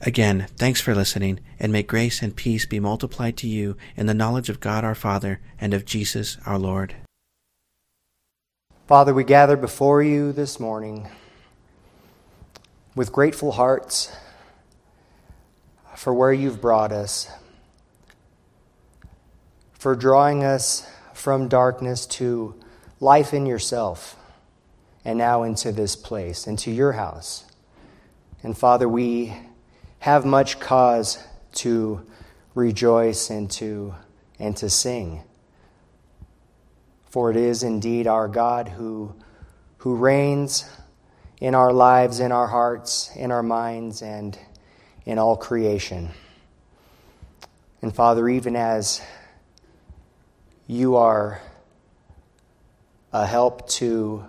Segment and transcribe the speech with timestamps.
[0.00, 4.14] Again, thanks for listening, and may grace and peace be multiplied to you in the
[4.14, 6.94] knowledge of God our Father and of Jesus our Lord.
[8.86, 11.08] Father, we gather before you this morning
[12.94, 14.14] with grateful hearts
[15.96, 17.30] for where you've brought us,
[19.72, 22.54] for drawing us from darkness to
[22.98, 24.16] life in yourself,
[25.04, 27.44] and now into this place, into your house.
[28.42, 29.32] And Father, we
[30.02, 31.16] have much cause
[31.52, 32.04] to
[32.56, 33.94] rejoice and to,
[34.36, 35.22] and to sing.
[37.08, 39.14] For it is indeed our God who,
[39.78, 40.68] who reigns
[41.40, 44.36] in our lives, in our hearts, in our minds, and
[45.04, 46.10] in all creation.
[47.80, 49.00] And Father, even as
[50.66, 51.40] you are
[53.12, 54.24] a help to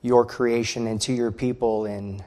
[0.00, 2.24] your creation and to your people in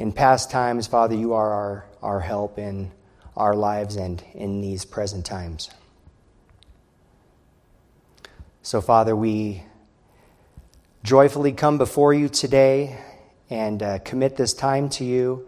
[0.00, 2.90] in past times, Father, you are our, our help in
[3.36, 5.68] our lives and in these present times.
[8.62, 9.62] So, Father, we
[11.02, 12.98] joyfully come before you today
[13.50, 15.46] and uh, commit this time to you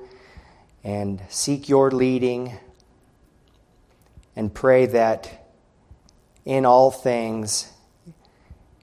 [0.85, 2.53] and seek your leading
[4.37, 5.51] and pray that
[6.45, 7.73] in all things,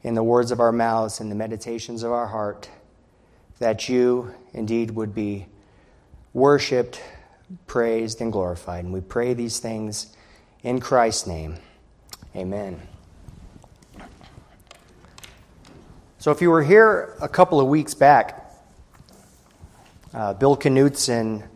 [0.01, 2.71] in the words of our mouths and the meditations of our heart,
[3.59, 5.45] that you indeed would be
[6.33, 7.01] worshiped,
[7.67, 8.85] praised, and glorified.
[8.85, 10.15] And we pray these things
[10.63, 11.55] in Christ's name.
[12.35, 12.79] Amen.
[16.19, 18.53] So, if you were here a couple of weeks back,
[20.13, 21.47] uh, Bill Knutson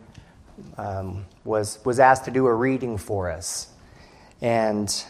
[0.78, 3.68] um, was, was asked to do a reading for us.
[4.40, 5.04] And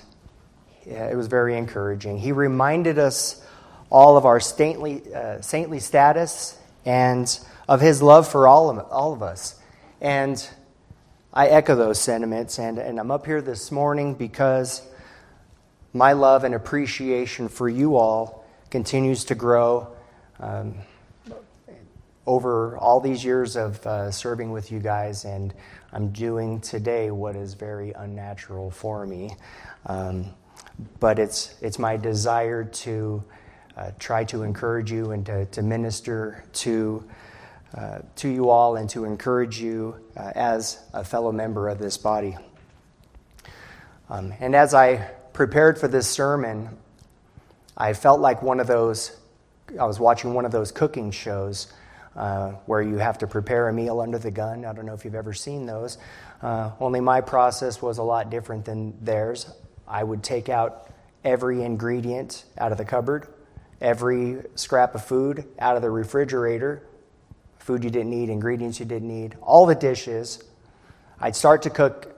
[0.87, 2.19] yeah, it was very encouraging.
[2.19, 3.45] He reminded us
[3.91, 7.39] all of our saintly, uh, saintly status and
[7.69, 9.61] of his love for all of, all of us.
[10.01, 10.47] And
[11.33, 14.83] I echo those sentiments, and, and I'm up here this morning because
[15.93, 19.89] my love and appreciation for you all continues to grow
[20.41, 20.75] um,
[22.27, 25.55] over all these years of uh, serving with you guys, and
[25.93, 29.37] I'm doing today what is very unnatural for me.
[29.87, 30.27] Um,
[30.99, 33.25] but it's, it's my desire to
[33.77, 37.05] uh, try to encourage you and to, to minister to
[37.77, 41.97] uh, to you all and to encourage you uh, as a fellow member of this
[41.97, 42.37] body.
[44.09, 46.69] Um, and as I prepared for this sermon,
[47.77, 49.17] I felt like one of those,
[49.79, 51.73] I was watching one of those cooking shows
[52.15, 54.65] uh, where you have to prepare a meal under the gun.
[54.65, 55.99] I don't know if you've ever seen those.
[56.43, 59.53] Uh, only my process was a lot different than theirs.
[59.89, 60.91] I would take out
[61.25, 63.27] every ingredient out of the cupboard,
[63.81, 66.87] every scrap of food out of the refrigerator,
[67.65, 70.45] food you didn't need, ingredients you didn't need, all the dishes.
[71.19, 72.15] I'd start to cook,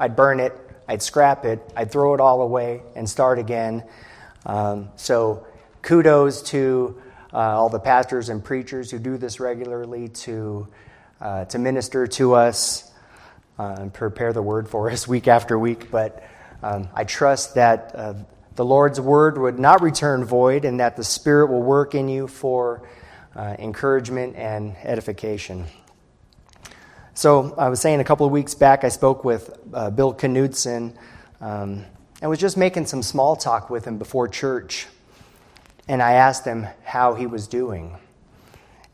[0.00, 0.58] I'd burn it,
[0.88, 3.84] I'd scrap it, I'd throw it all away and start again.
[4.46, 5.46] Um, so,
[5.82, 6.98] kudos to
[7.30, 10.66] uh, all the pastors and preachers who do this regularly to,
[11.20, 12.90] uh, to minister to us
[13.58, 15.90] uh, and prepare the word for us week after week.
[15.90, 16.26] But
[16.62, 18.14] um, I trust that uh,
[18.54, 22.26] the Lord's word would not return void and that the Spirit will work in you
[22.28, 22.88] for
[23.36, 25.66] uh, encouragement and edification.
[27.14, 30.96] So, I was saying a couple of weeks back, I spoke with uh, Bill Knudsen
[31.40, 31.84] um,
[32.20, 34.86] and was just making some small talk with him before church.
[35.88, 37.96] And I asked him how he was doing.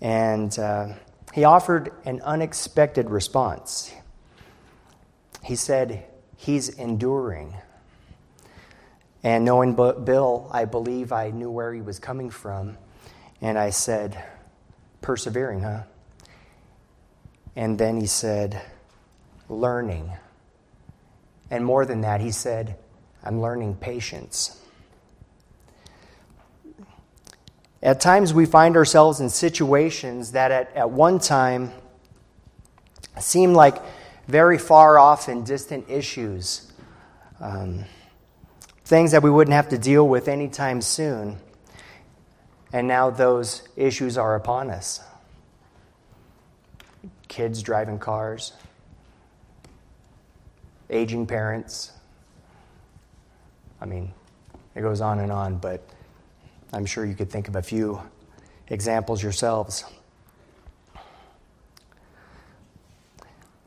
[0.00, 0.88] And uh,
[1.32, 3.92] he offered an unexpected response.
[5.42, 6.04] He said,
[6.36, 7.54] He's enduring.
[9.22, 12.76] And knowing Bill, I believe I knew where he was coming from.
[13.42, 14.24] And I said,
[15.00, 15.82] Persevering, huh?
[17.56, 18.62] And then he said,
[19.48, 20.12] Learning.
[21.50, 22.76] And more than that, he said,
[23.22, 24.58] I'm learning patience.
[27.82, 31.72] At times, we find ourselves in situations that at, at one time
[33.18, 33.82] seem like
[34.28, 36.72] very far off and distant issues,
[37.40, 37.84] um,
[38.84, 41.38] things that we wouldn't have to deal with anytime soon
[42.72, 45.00] and now those issues are upon us.
[47.28, 48.52] Kids driving cars,
[50.90, 51.92] aging parents.
[53.80, 54.12] I mean,
[54.74, 55.82] it goes on and on, but
[56.72, 58.00] I'm sure you could think of a few
[58.68, 59.84] examples yourselves.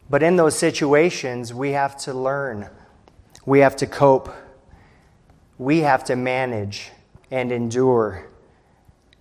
[0.09, 2.69] But in those situations, we have to learn,
[3.45, 4.33] we have to cope,
[5.57, 6.91] we have to manage
[7.31, 8.27] and endure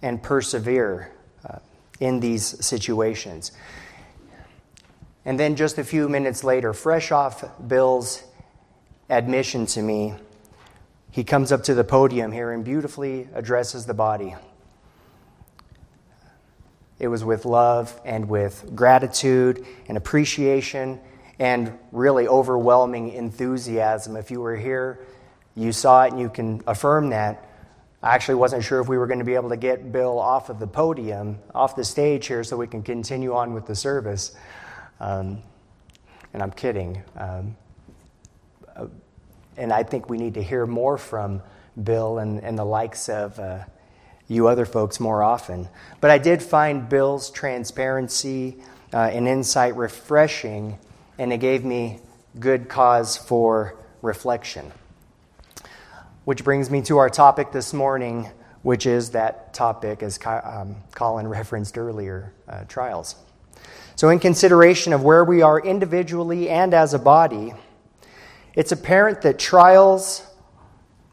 [0.05, 1.11] and persevere
[1.49, 1.59] uh,
[1.99, 3.53] in these situations.
[5.25, 8.23] And then just a few minutes later, fresh off Bill's
[9.09, 10.15] admission to me,
[11.11, 14.35] he comes up to the podium here and beautifully addresses the body.
[16.99, 21.01] It was with love and with gratitude and appreciation
[21.39, 24.17] and really overwhelming enthusiasm.
[24.17, 25.01] If you were here,
[25.57, 27.49] you saw it and you can affirm that.
[28.05, 30.51] I actually wasn't sure if we were going to be able to get Bill off
[30.51, 34.37] of the podium, off the stage here, so we can continue on with the service.
[35.01, 35.39] Um,
[36.35, 37.03] and I'm kidding.
[37.17, 37.57] Um,
[38.77, 38.89] uh,
[39.57, 41.41] and I think we need to hear more from
[41.83, 43.65] Bill and, and the likes of uh,
[44.29, 45.67] you other folks more often.
[46.03, 48.59] But I did find Bill's transparency
[48.93, 50.79] uh, and insight refreshing,
[51.19, 52.01] and it gave me
[52.39, 54.73] good cause for reflection.
[56.25, 58.31] Which brings me to our topic this morning,
[58.63, 63.17] which is that topic, as um, Colin referenced earlier uh, trials.
[63.95, 67.53] So, in consideration of where we are individually and as a body,
[68.55, 70.27] it's apparent that trials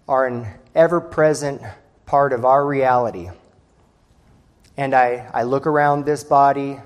[0.08, 1.62] are an ever present
[2.06, 3.30] part of our reality.
[4.78, 6.80] And I, I look around this body,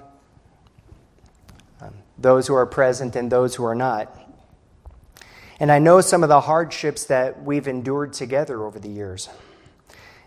[1.79, 4.24] um, those who are present and those who are not.
[5.59, 9.29] And I know some of the hardships that we've endured together over the years,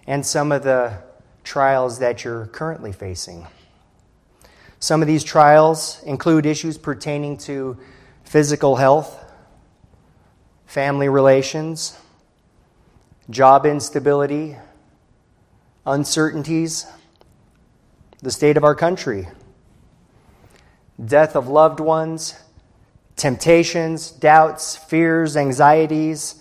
[0.07, 1.03] and some of the
[1.45, 3.47] trials that you're currently facing.
[4.81, 7.77] Some of these trials include issues pertaining to
[8.25, 9.25] physical health,
[10.67, 11.99] family relations,
[13.29, 14.57] job instability,
[15.85, 16.87] uncertainties,
[18.23, 19.29] the state of our country,
[21.05, 22.35] death of loved ones,
[23.19, 26.37] temptations, doubts, fears, anxieties,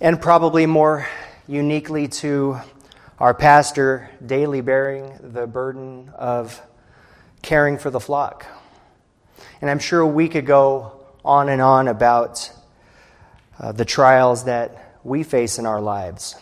[0.00, 1.06] and probably more
[1.46, 2.58] uniquely to
[3.18, 6.60] our pastor, daily bearing the burden of
[7.42, 8.46] caring for the flock.
[9.60, 12.50] And I'm sure we could go on and on about
[13.60, 16.34] uh, the trials that we face in our lives.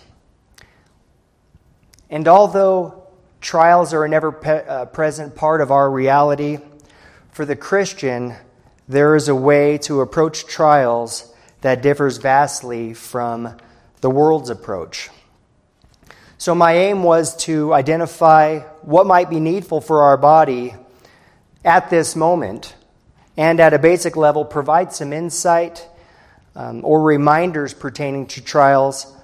[2.08, 3.08] And although
[3.40, 6.58] trials are an ever pe- uh, present part of our reality,
[7.32, 8.34] for the Christian,
[8.92, 13.56] there is a way to approach trials that differs vastly from
[14.02, 15.08] the world's approach.
[16.36, 20.74] So, my aim was to identify what might be needful for our body
[21.64, 22.74] at this moment,
[23.36, 25.88] and at a basic level, provide some insight
[26.54, 29.16] um, or reminders pertaining to trials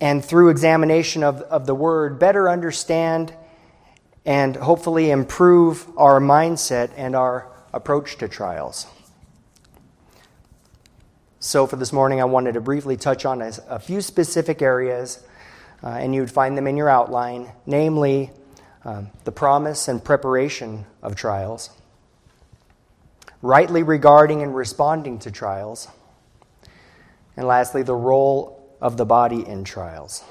[0.00, 3.34] and through examination of, of the Word, better understand
[4.24, 8.88] and hopefully improve our mindset and our approach to trials.
[11.38, 15.24] So, for this morning, I wanted to briefly touch on a, a few specific areas,
[15.84, 18.32] uh, and you'd find them in your outline, namely
[18.84, 21.70] um, the promise and preparation of trials,
[23.42, 25.86] rightly regarding and responding to trials,
[27.36, 30.24] and lastly, the role of the body in trials.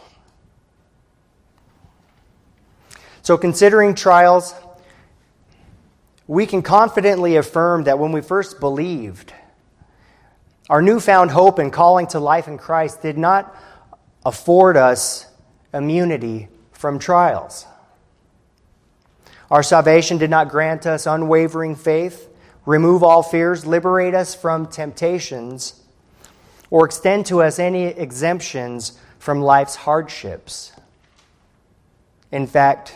[3.21, 4.53] So, considering trials,
[6.27, 9.33] we can confidently affirm that when we first believed,
[10.69, 13.55] our newfound hope and calling to life in Christ did not
[14.25, 15.25] afford us
[15.73, 17.65] immunity from trials.
[19.49, 22.29] Our salvation did not grant us unwavering faith,
[22.65, 25.81] remove all fears, liberate us from temptations
[26.69, 30.73] or extend to us any exemptions from life's hardships.
[32.29, 32.93] In fact,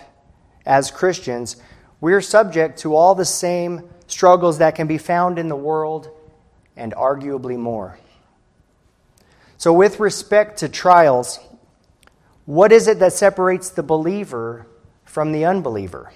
[0.65, 1.55] as Christians,
[2.01, 6.09] we're subject to all the same struggles that can be found in the world
[6.75, 7.97] and arguably more.
[9.57, 11.39] So, with respect to trials,
[12.45, 14.65] what is it that separates the believer
[15.05, 16.11] from the unbeliever?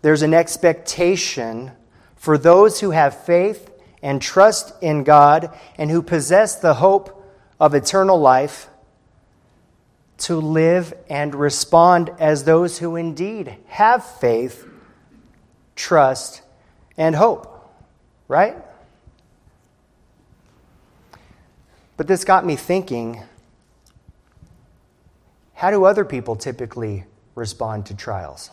[0.00, 1.72] There's an expectation
[2.16, 3.70] for those who have faith
[4.02, 7.22] and trust in God and who possess the hope
[7.60, 8.68] of eternal life
[10.18, 14.66] to live and respond as those who indeed have faith,
[15.76, 16.42] trust,
[16.96, 17.54] and hope.
[18.26, 18.56] Right?
[21.96, 23.22] But this got me thinking
[25.54, 28.50] how do other people typically respond to trials?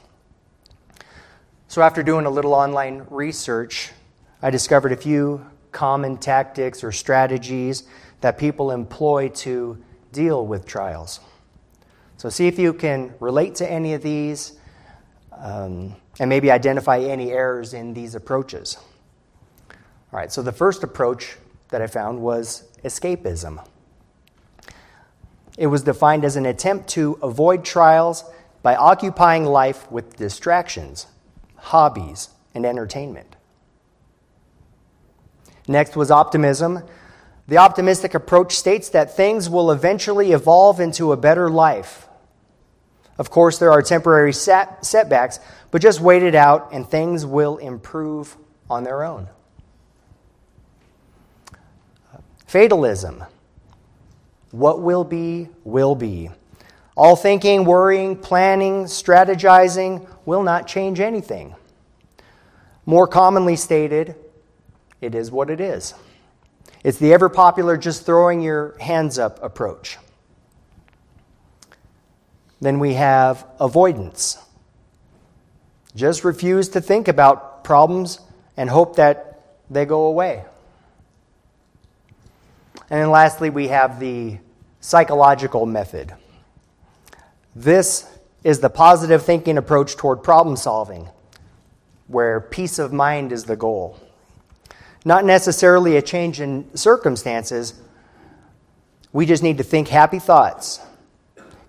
[1.68, 3.92] So, after doing a little online research,
[4.42, 7.84] I discovered a few common tactics or strategies
[8.22, 9.78] that people employ to
[10.14, 11.20] deal with trials.
[12.26, 14.58] So, see if you can relate to any of these
[15.32, 18.80] um, and maybe identify any errors in these approaches.
[19.70, 19.76] All
[20.12, 21.38] right, so the first approach
[21.70, 23.64] that I found was escapism.
[25.56, 28.24] It was defined as an attempt to avoid trials
[28.64, 31.06] by occupying life with distractions,
[31.58, 33.36] hobbies, and entertainment.
[35.68, 36.82] Next was optimism.
[37.48, 42.08] The optimistic approach states that things will eventually evolve into a better life.
[43.18, 45.40] Of course, there are temporary setbacks,
[45.72, 48.36] but just wait it out and things will improve
[48.70, 49.30] on their own.
[52.46, 53.24] Fatalism.
[54.52, 56.30] What will be, will be.
[56.96, 61.56] All thinking, worrying, planning, strategizing will not change anything.
[62.86, 64.16] More commonly stated,
[65.02, 65.94] it is what it is.
[66.84, 69.98] It's the ever popular just throwing your hands up approach.
[72.62, 74.38] Then we have avoidance.
[75.96, 78.20] Just refuse to think about problems
[78.58, 80.44] and hope that they go away.
[82.90, 84.38] And then lastly, we have the
[84.80, 86.14] psychological method.
[87.56, 88.06] This
[88.44, 91.10] is the positive thinking approach toward problem solving,
[92.08, 94.00] where peace of mind is the goal.
[95.04, 97.74] Not necessarily a change in circumstances,
[99.12, 100.80] we just need to think happy thoughts.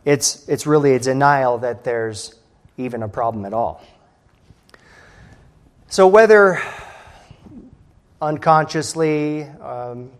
[0.07, 2.35] It's, it's really a denial that there's
[2.79, 3.85] even a problem at all.
[5.89, 6.63] So, whether
[8.21, 10.11] unconsciously, um,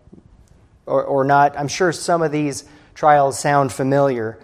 [0.87, 1.57] or, or not.
[1.59, 2.63] I'm sure some of these
[2.95, 4.39] trials sound familiar.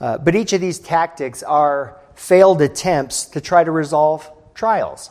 [0.00, 5.10] Uh, but each of these tactics are failed attempts to try to resolve trials.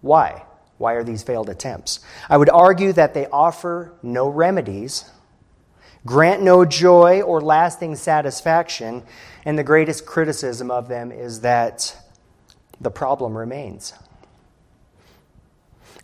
[0.00, 0.42] Why?
[0.78, 2.00] Why are these failed attempts?
[2.28, 5.04] I would argue that they offer no remedies,
[6.08, 9.02] grant no joy or lasting satisfaction,
[9.44, 11.94] and the greatest criticism of them is that
[12.80, 13.92] the problem remains.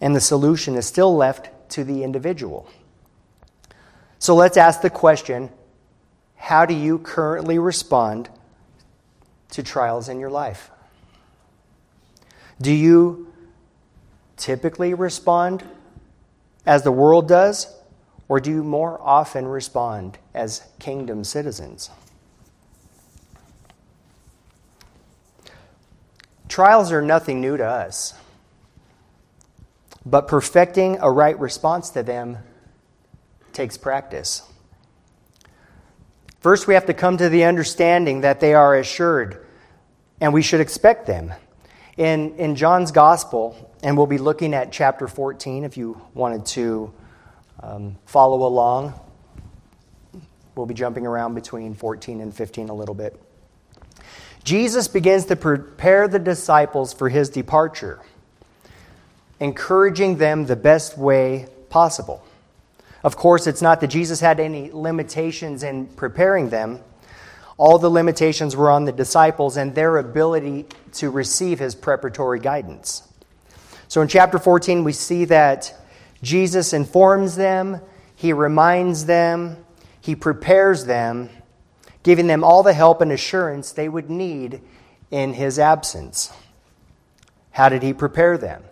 [0.03, 2.69] And the solution is still left to the individual.
[4.19, 5.49] So let's ask the question
[6.37, 8.29] how do you currently respond
[9.53, 10.71] to trials in your life?
[12.61, 13.33] Do you
[14.37, 15.65] typically respond
[16.67, 17.75] as the world does,
[18.35, 21.89] or do you more often respond as kingdom citizens?
[26.49, 28.13] Trials are nothing new to us.
[30.05, 32.39] But perfecting a right response to them
[33.53, 34.43] takes practice.
[36.41, 39.47] First, we have to come to the understanding that they are assured,
[40.21, 41.33] and we should expect them.
[41.97, 46.93] In, in John's Gospel, and we'll be looking at chapter 14 if you wanted to
[47.65, 48.93] um, follow along.
[50.55, 53.21] We'll be jumping around between 14 and 15 a little bit.
[54.45, 58.01] Jesus begins to prepare the disciples for his departure
[59.41, 62.25] encouraging them the best way possible.
[63.03, 66.81] Of course, it's not that Jesus had any limitations in preparing them.
[67.57, 73.07] All the limitations were on the disciples and their ability to receive his preparatory guidance.
[73.89, 75.75] So in chapter 14, we see that
[76.25, 77.81] Jesus informs them,
[78.17, 79.59] he reminds them,
[80.01, 81.29] he prepares them,
[82.03, 84.63] giving them all the help and assurance they would need
[85.11, 86.33] in his absence.
[87.51, 88.65] How did he prepare them?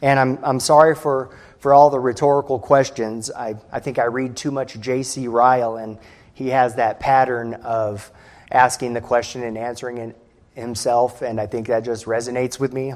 [0.00, 3.30] And I'm, I'm sorry for, for all the rhetorical questions.
[3.30, 5.28] I, I think I read too much J.C.
[5.28, 5.98] Ryle, and
[6.32, 8.10] he has that pattern of
[8.50, 10.16] asking the question and answering it
[10.54, 12.94] himself, and I think that just resonates with me.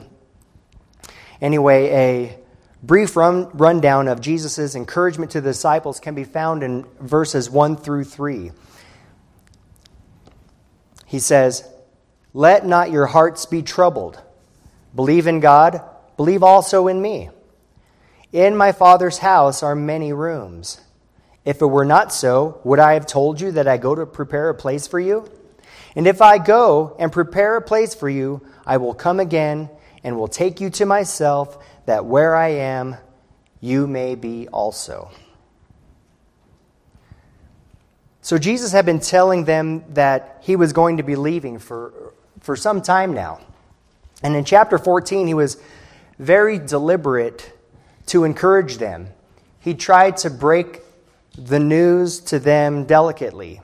[1.41, 2.42] Anyway, a
[2.83, 7.77] brief run, rundown of Jesus' encouragement to the disciples can be found in verses 1
[7.77, 8.53] through 3.
[11.07, 11.69] He says,
[12.33, 14.21] Let not your hearts be troubled.
[14.95, 15.83] Believe in God
[16.17, 17.31] Believe also in me.
[18.33, 20.81] In my Father's house are many rooms.
[21.45, 24.49] If it were not so, would I have told you that I go to prepare
[24.49, 25.29] a place for you?
[25.97, 29.69] And if I go and prepare a place for you, I will come again
[30.05, 32.97] and will take you to myself, that where I am,
[33.61, 35.11] you may be also.
[38.21, 42.55] So Jesus had been telling them that he was going to be leaving for, for
[42.55, 43.41] some time now.
[44.23, 45.61] And in chapter 14, he was
[46.19, 47.53] very deliberate
[48.07, 49.09] to encourage them.
[49.59, 50.83] He tried to break
[51.37, 53.61] the news to them delicately.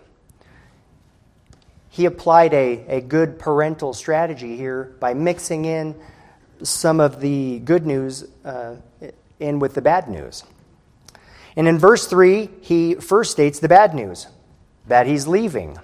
[1.91, 5.95] He applied a, a good parental strategy here by mixing in
[6.62, 8.77] some of the good news uh,
[9.41, 10.45] in with the bad news.
[11.57, 14.29] And in verse 3, he first states the bad news
[14.87, 15.79] that he's leaving.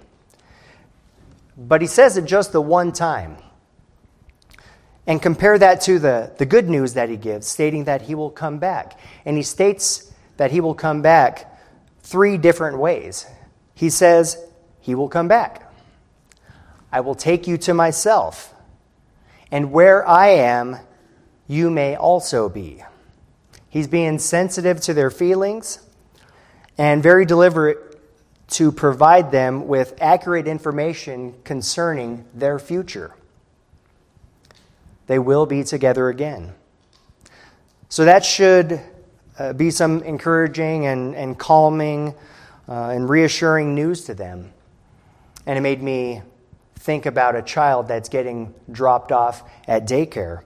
[1.56, 3.36] But he says it just the one time.
[5.06, 8.30] And compare that to the, the good news that he gives, stating that he will
[8.30, 8.98] come back.
[9.24, 11.60] And he states that he will come back
[12.00, 13.26] three different ways.
[13.74, 14.38] He says,
[14.80, 15.72] He will come back.
[16.92, 18.53] I will take you to myself,
[19.50, 20.78] and where I am,
[21.46, 22.82] you may also be.
[23.68, 25.80] He's being sensitive to their feelings
[26.78, 27.78] and very deliberate
[28.48, 33.14] to provide them with accurate information concerning their future.
[35.06, 36.54] They will be together again.
[37.88, 38.80] So that should
[39.38, 42.14] uh, be some encouraging and, and calming
[42.68, 44.52] uh, and reassuring news to them.
[45.46, 46.22] And it made me
[46.84, 50.42] think about a child that's getting dropped off at daycare.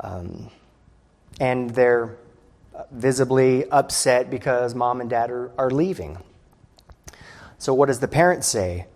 [0.00, 0.50] Um,
[1.38, 2.16] and they're
[2.90, 6.16] visibly upset because mom and dad are, are leaving.
[7.58, 8.86] So, what does the parent say?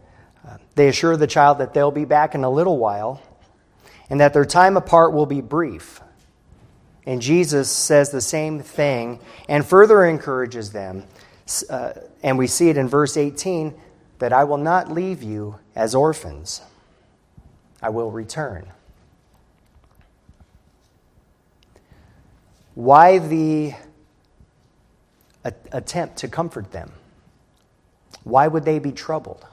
[0.47, 3.21] Uh, they assure the child that they'll be back in a little while
[4.09, 6.01] and that their time apart will be brief.
[7.05, 11.05] And Jesus says the same thing and further encourages them.
[11.69, 11.93] Uh,
[12.23, 13.75] and we see it in verse 18
[14.25, 16.63] that I will not leave you as orphans,
[17.83, 18.73] I will return.
[22.75, 23.75] Why the
[25.45, 26.93] attempt to comfort them?
[28.23, 29.45] Why would they be troubled?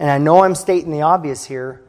[0.00, 1.80] And I know I'm stating the obvious here,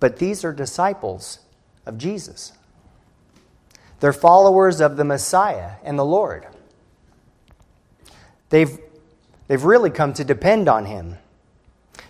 [0.00, 1.40] but these are disciples
[1.84, 2.54] of Jesus.
[4.00, 6.46] They're followers of the Messiah and the Lord.
[8.48, 8.78] They've,
[9.48, 11.16] they've really come to depend on Him.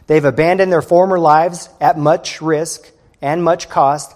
[0.07, 2.91] They've abandoned their former lives at much risk
[3.21, 4.15] and much cost,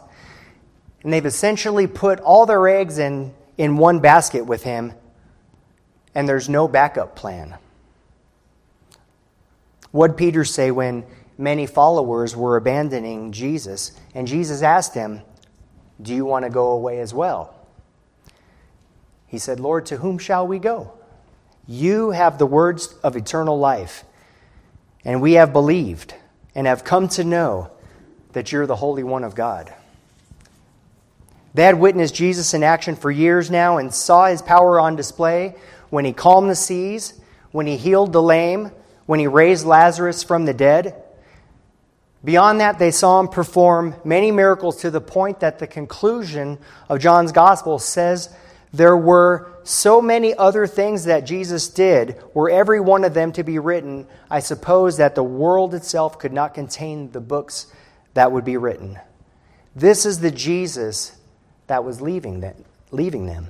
[1.02, 4.92] and they've essentially put all their eggs in, in one basket with Him,
[6.14, 7.56] and there's no backup plan.
[9.90, 11.04] What did Peter say when
[11.36, 15.22] many followers were abandoning Jesus, and Jesus asked him,
[16.00, 17.54] Do you want to go away as well?
[19.26, 20.92] He said, Lord, to whom shall we go?
[21.66, 24.04] You have the words of eternal life,
[25.04, 26.14] and we have believed
[26.54, 27.70] and have come to know
[28.32, 29.72] that you're the Holy One of God.
[31.54, 35.54] They had witnessed Jesus in action for years now and saw his power on display
[35.90, 37.20] when he calmed the seas,
[37.50, 38.70] when he healed the lame,
[39.06, 41.02] when he raised Lazarus from the dead.
[42.22, 47.00] Beyond that, they saw him perform many miracles to the point that the conclusion of
[47.00, 48.32] John's gospel says
[48.72, 53.42] there were so many other things that Jesus did, were every one of them to
[53.42, 57.66] be written, I suppose that the world itself could not contain the books
[58.14, 58.98] that would be written.
[59.74, 61.16] This is the Jesus
[61.66, 62.64] that was leaving them.
[62.90, 63.48] Leaving them.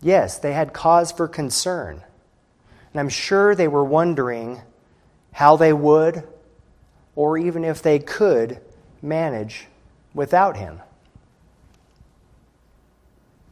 [0.00, 2.02] Yes, they had cause for concern.
[2.92, 4.60] And I'm sure they were wondering
[5.32, 6.22] how they would
[7.16, 8.60] or even if they could
[9.02, 9.66] manage
[10.14, 10.80] without him.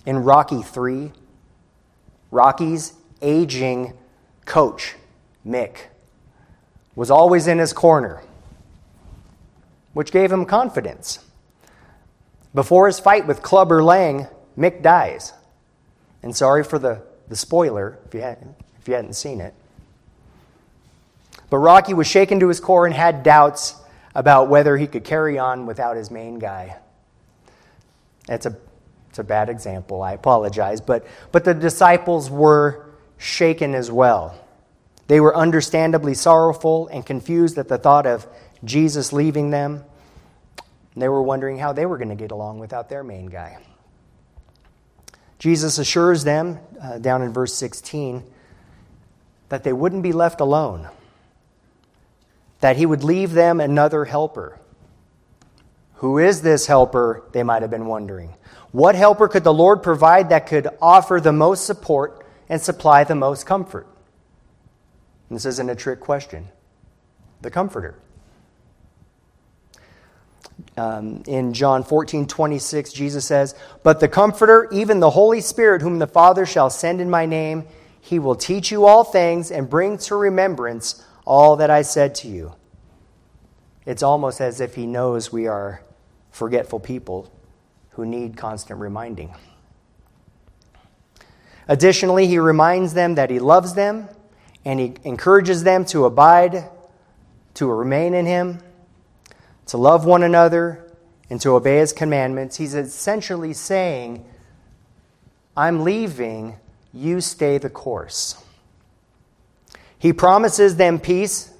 [0.04, 1.12] In Rocky 3,
[2.30, 3.92] Rocky's aging
[4.44, 4.96] coach,
[5.46, 5.76] Mick,
[6.94, 8.22] was always in his corner,
[9.92, 11.20] which gave him confidence.
[12.54, 14.26] Before his fight with Clubber Lang,
[14.58, 15.32] Mick dies.
[16.22, 19.54] And sorry for the, the spoiler if you, had, if you hadn't seen it.
[21.48, 23.76] But Rocky was shaken to his core and had doubts
[24.14, 26.76] about whether he could carry on without his main guy.
[28.28, 28.56] It's a,
[29.12, 30.80] it's a bad example, I apologize.
[30.80, 32.86] But, but the disciples were
[33.18, 34.34] shaken as well.
[35.06, 38.26] They were understandably sorrowful and confused at the thought of
[38.64, 39.84] Jesus leaving them.
[40.96, 43.58] They were wondering how they were going to get along without their main guy.
[45.38, 48.24] Jesus assures them, uh, down in verse 16,
[49.50, 50.88] that they wouldn't be left alone
[52.62, 54.58] that he would leave them another helper.
[56.02, 57.22] Who is this helper?
[57.30, 58.34] They might have been wondering.
[58.72, 63.14] What helper could the Lord provide that could offer the most support and supply the
[63.14, 63.86] most comfort?
[65.30, 66.48] This isn't a trick question.
[67.42, 67.94] The Comforter.
[70.76, 76.00] Um, in John 14, 26, Jesus says, But the Comforter, even the Holy Spirit, whom
[76.00, 77.64] the Father shall send in my name,
[78.00, 82.28] he will teach you all things and bring to remembrance all that I said to
[82.28, 82.54] you.
[83.86, 85.84] It's almost as if he knows we are
[86.32, 87.30] forgetful people
[87.90, 89.32] who need constant reminding.
[91.68, 94.08] Additionally, he reminds them that he loves them
[94.64, 96.64] and he encourages them to abide,
[97.54, 98.58] to remain in him,
[99.66, 100.84] to love one another,
[101.30, 104.24] and to obey his commandments, he's essentially saying,
[105.56, 106.56] I'm leaving,
[106.92, 108.42] you stay the course.
[109.98, 111.51] He promises them peace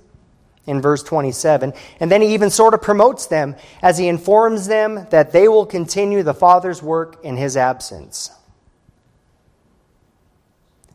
[0.66, 5.06] in verse 27, and then he even sort of promotes them as he informs them
[5.10, 8.30] that they will continue the Father's work in his absence.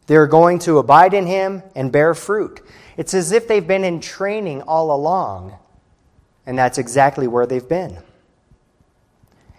[0.06, 2.62] They're going to abide in him and bear fruit.
[2.95, 5.58] It's as if they've been in training all along,
[6.45, 7.97] and that's exactly where they've been.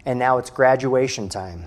[0.06, 1.66] And now it's graduation time.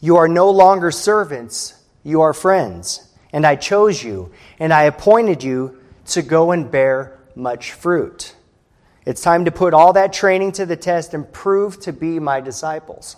[0.00, 3.08] You are no longer servants, you are friends.
[3.34, 8.34] And I chose you, and I appointed you to go and bear much fruit.
[9.04, 12.40] It's time to put all that training to the test and prove to be my
[12.40, 13.16] disciples.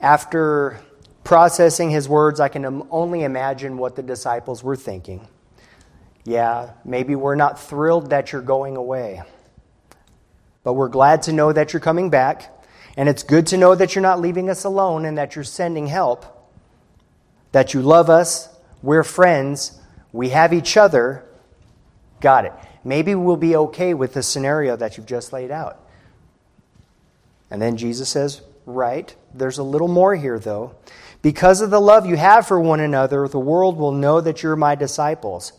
[0.00, 0.80] After
[1.24, 5.26] processing his words, I can only imagine what the disciples were thinking.
[6.24, 9.22] Yeah, maybe we're not thrilled that you're going away,
[10.64, 12.52] but we're glad to know that you're coming back.
[12.96, 15.86] And it's good to know that you're not leaving us alone and that you're sending
[15.86, 16.24] help,
[17.52, 18.48] that you love us,
[18.86, 19.78] we're friends,
[20.12, 21.24] we have each other.
[22.20, 22.52] Got it.
[22.84, 25.80] Maybe we'll be okay with the scenario that you've just laid out.
[27.50, 30.76] And then Jesus says, Right, there's a little more here, though.
[31.20, 34.56] Because of the love you have for one another, the world will know that you're
[34.56, 35.52] my disciples.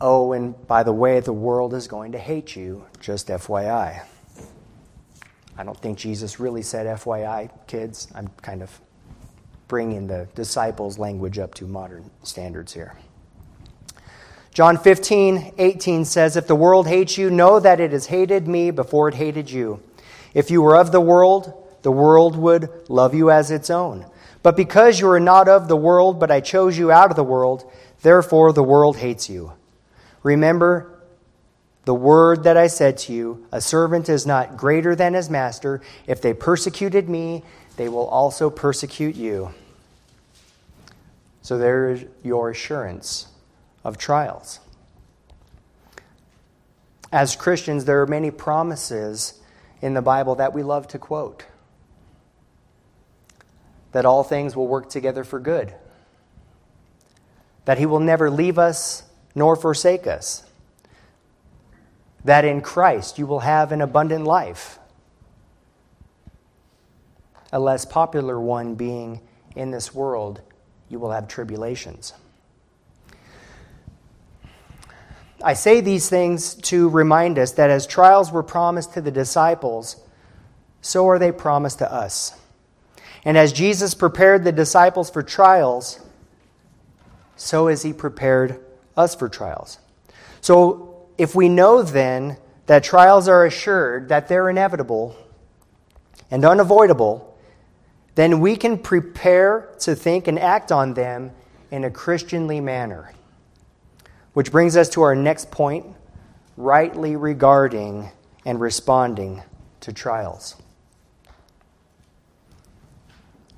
[0.00, 4.02] Oh, and by the way, the world is going to hate you, just FYI.
[5.56, 8.08] I don't think Jesus really said FYI, kids.
[8.14, 8.80] I'm kind of
[9.72, 12.94] bringing the disciples' language up to modern standards here.
[14.52, 18.70] John 15, 18 says, If the world hates you, know that it has hated me
[18.70, 19.82] before it hated you.
[20.34, 24.04] If you were of the world, the world would love you as its own.
[24.42, 27.24] But because you are not of the world, but I chose you out of the
[27.24, 27.64] world,
[28.02, 29.54] therefore the world hates you.
[30.22, 31.00] Remember
[31.86, 35.80] the word that I said to you a servant is not greater than his master.
[36.06, 37.42] If they persecuted me,
[37.78, 39.54] they will also persecute you.
[41.42, 43.26] So there is your assurance
[43.84, 44.60] of trials.
[47.12, 49.40] As Christians, there are many promises
[49.82, 51.44] in the Bible that we love to quote
[53.90, 55.74] that all things will work together for good,
[57.66, 59.02] that He will never leave us
[59.34, 60.44] nor forsake us
[62.24, 64.78] that in Christ you will have an abundant life.
[67.52, 69.20] A less popular one being
[69.56, 70.40] in this world,
[70.92, 72.12] you will have tribulations.
[75.42, 79.96] I say these things to remind us that as trials were promised to the disciples,
[80.82, 82.38] so are they promised to us.
[83.24, 85.98] And as Jesus prepared the disciples for trials,
[87.36, 88.60] so has he prepared
[88.94, 89.78] us for trials.
[90.42, 95.16] So if we know then that trials are assured, that they're inevitable
[96.30, 97.31] and unavoidable,
[98.14, 101.32] then we can prepare to think and act on them
[101.70, 103.12] in a Christianly manner.
[104.34, 105.86] Which brings us to our next point
[106.56, 108.10] rightly regarding
[108.44, 109.42] and responding
[109.80, 110.56] to trials.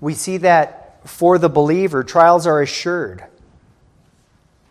[0.01, 3.25] We see that for the believer, trials are assured,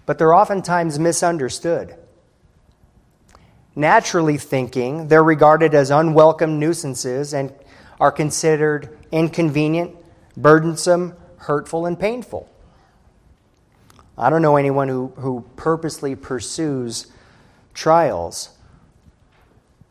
[0.06, 1.96] but they're oftentimes misunderstood.
[3.76, 7.54] Naturally thinking, they're regarded as unwelcome nuisances and
[8.00, 9.96] are considered inconvenient,
[10.36, 12.50] burdensome, hurtful, and painful.
[14.18, 17.08] I don't know anyone who, who purposely pursues
[17.74, 18.50] trials.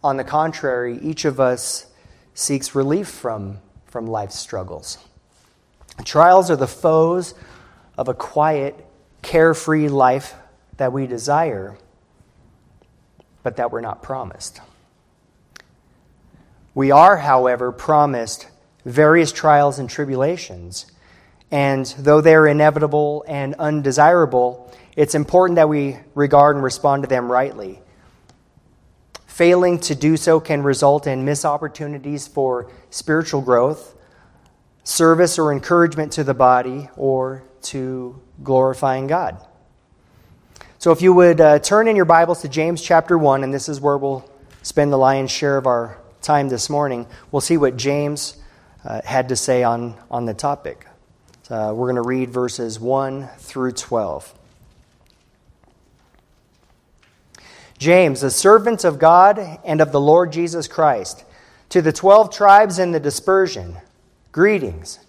[0.05, 1.87] On the contrary, each of us
[2.35, 4.99] seeks relief from, from life's struggles.
[6.05, 7.35] Trials are the foes
[7.97, 8.75] of a quiet,
[9.23, 10.35] carefree life
[10.77, 11.79] that we desire
[13.43, 14.61] but that we're not promised.
[16.75, 18.47] We are, however, promised
[18.85, 20.87] various trials and tribulations.
[21.51, 27.31] And though they're inevitable and undesirable, it's important that we regard and respond to them
[27.31, 27.81] rightly.
[29.27, 33.95] Failing to do so can result in missed opportunities for spiritual growth,
[34.85, 39.39] service or encouragement to the body, or to glorifying God.
[40.79, 43.69] So if you would uh, turn in your Bibles to James chapter 1, and this
[43.69, 44.29] is where we'll
[44.63, 48.37] spend the lion's share of our time this morning, we'll see what James
[48.85, 50.87] uh, had to say on, on the topic.
[51.51, 54.35] Uh, we're going to read verses 1 through 12.
[57.79, 61.25] James, a servant of God and of the Lord Jesus Christ,
[61.69, 63.77] to the twelve tribes in the dispersion,
[64.31, 65.01] greetings.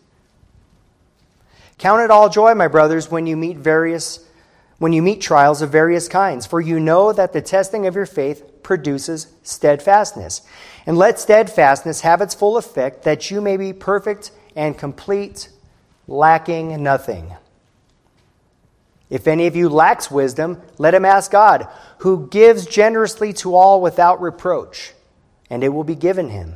[1.77, 4.27] Count it all joy, my brothers, when you meet various
[4.79, 8.05] when you meet trials of various kinds, for you know that the testing of your
[8.05, 10.41] faith produces steadfastness.
[10.86, 15.49] And let steadfastness have its full effect, that you may be perfect and complete,
[16.07, 17.33] lacking nothing.
[19.09, 21.67] If any of you lacks wisdom, let him ask God,
[21.99, 24.93] who gives generously to all without reproach,
[25.49, 26.55] and it will be given him.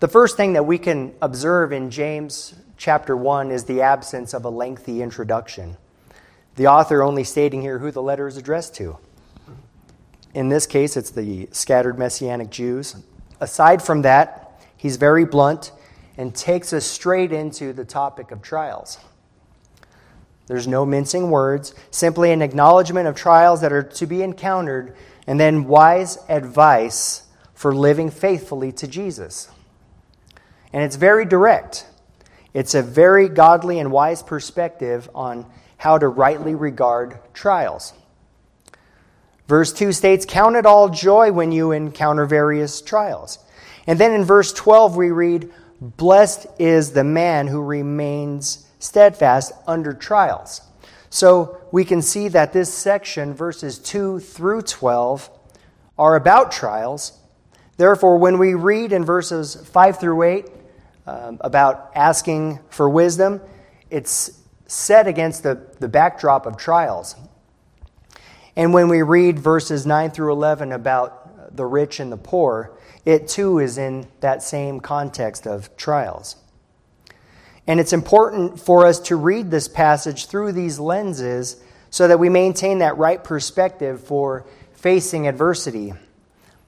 [0.00, 4.44] The first thing that we can observe in James chapter 1 is the absence of
[4.44, 5.76] a lengthy introduction.
[6.56, 8.98] The author only stating here who the letter is addressed to.
[10.34, 12.96] In this case, it's the scattered Messianic Jews.
[13.40, 15.70] Aside from that, he's very blunt
[16.18, 18.98] and takes us straight into the topic of trials.
[20.48, 24.96] There's no mincing words, simply an acknowledgement of trials that are to be encountered,
[25.28, 29.50] and then wise advice for living faithfully to Jesus.
[30.74, 31.86] And it's very direct.
[32.52, 37.92] It's a very godly and wise perspective on how to rightly regard trials.
[39.46, 43.38] Verse 2 states, Count it all joy when you encounter various trials.
[43.86, 45.48] And then in verse 12, we read,
[45.80, 50.60] Blessed is the man who remains steadfast under trials.
[51.08, 55.30] So we can see that this section, verses 2 through 12,
[55.96, 57.16] are about trials.
[57.76, 60.46] Therefore, when we read in verses 5 through 8
[61.06, 63.40] um, about asking for wisdom,
[63.90, 67.16] it's set against the, the backdrop of trials.
[68.56, 73.28] And when we read verses 9 through 11 about the rich and the poor, it
[73.28, 76.36] too is in that same context of trials.
[77.66, 82.28] And it's important for us to read this passage through these lenses so that we
[82.28, 85.94] maintain that right perspective for facing adversity,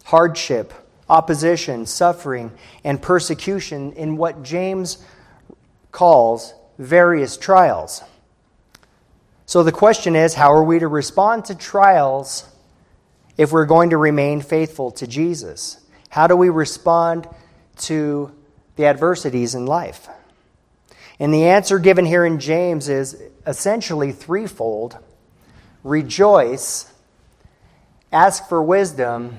[0.05, 0.73] hardship,
[1.09, 2.53] opposition, suffering,
[2.85, 4.99] and persecution in what James
[5.93, 8.03] calls various trials.
[9.47, 12.49] So the question is how are we to respond to trials
[13.39, 15.81] if we're going to remain faithful to Jesus?
[16.09, 17.29] How do we respond
[17.79, 18.33] to
[18.77, 20.09] the adversities in life?
[21.19, 24.99] And the answer given here in James is essentially threefold
[25.85, 26.93] rejoice,
[28.11, 29.39] ask for wisdom,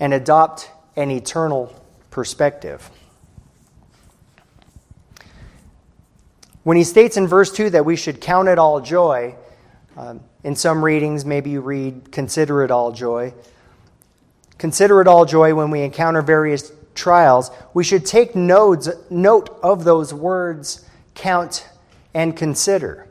[0.00, 1.74] and adopt an eternal
[2.10, 2.90] perspective.
[6.62, 9.36] When he states in verse 2 that we should count it all joy,
[9.96, 13.32] um, in some readings, maybe you read consider it all joy.
[14.58, 19.84] Consider it all joy when we encounter various trials, we should take notes, note of
[19.84, 21.68] those words, count
[22.14, 23.06] and consider.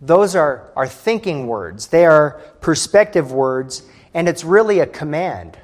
[0.00, 3.82] Those are, are thinking words, they are perspective words,
[4.14, 5.58] and it's really a command.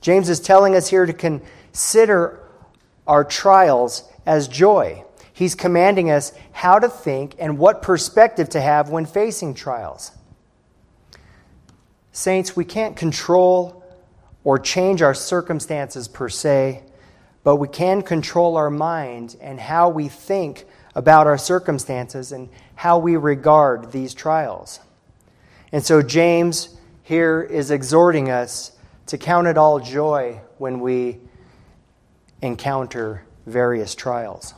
[0.00, 2.40] James is telling us here to consider
[3.06, 5.04] our trials as joy.
[5.32, 10.12] He's commanding us how to think and what perspective to have when facing trials.
[12.12, 13.84] Saints, we can't control
[14.44, 16.82] or change our circumstances per se,
[17.44, 22.98] but we can control our mind and how we think about our circumstances and how
[22.98, 24.80] we regard these trials.
[25.72, 28.72] And so, James here is exhorting us
[29.10, 31.18] to count it all joy when we
[32.42, 34.54] encounter various trials.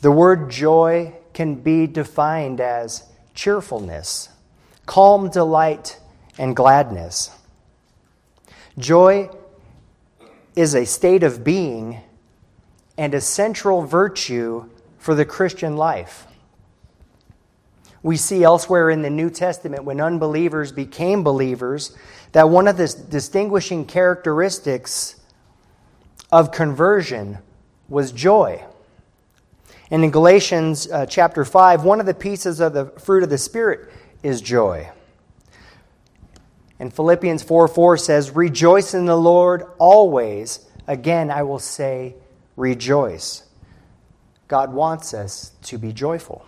[0.00, 4.30] The word joy can be defined as cheerfulness,
[4.86, 6.00] calm delight,
[6.38, 7.30] and gladness.
[8.78, 9.28] Joy
[10.56, 12.00] is a state of being
[12.96, 14.64] and a central virtue
[14.96, 16.26] for the Christian life.
[18.02, 21.96] We see elsewhere in the New Testament when unbelievers became believers
[22.32, 25.16] that one of the distinguishing characteristics
[26.30, 27.38] of conversion
[27.88, 28.64] was joy.
[29.90, 33.38] And in Galatians uh, chapter 5, one of the pieces of the fruit of the
[33.38, 33.90] Spirit
[34.22, 34.90] is joy.
[36.78, 40.66] And Philippians 4 4 says, Rejoice in the Lord always.
[40.86, 42.14] Again, I will say,
[42.56, 43.44] rejoice.
[44.46, 46.46] God wants us to be joyful.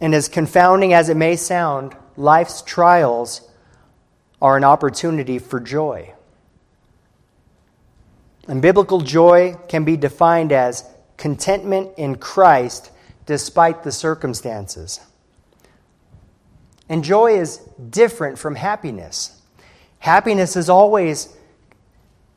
[0.00, 3.48] And as confounding as it may sound, life's trials
[4.40, 6.14] are an opportunity for joy.
[8.48, 10.84] And biblical joy can be defined as
[11.16, 12.90] contentment in Christ
[13.26, 15.00] despite the circumstances.
[16.88, 17.58] And joy is
[17.90, 19.40] different from happiness.
[20.00, 21.36] Happiness is always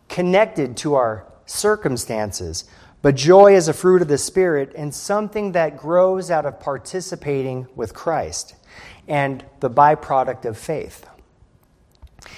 [0.09, 2.65] connected to our circumstances,
[3.03, 7.67] but joy is a fruit of the Spirit and something that grows out of participating
[7.75, 8.55] with Christ
[9.09, 11.05] and the byproduct of faith.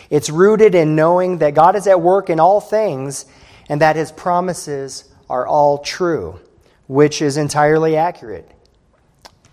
[0.10, 3.26] It's rooted in knowing that God is at work in all things
[3.70, 6.40] and that his promises are all true,
[6.88, 8.50] which is entirely accurate.